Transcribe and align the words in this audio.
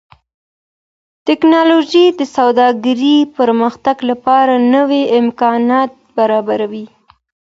ټکنالوژي 1.27 2.05
د 2.19 2.21
سوداګرۍ 2.37 3.17
پرمختګ 3.37 3.97
لپاره 4.09 4.53
نوي 4.75 5.03
امکانات 5.19 5.91
برابروي. 6.17 6.85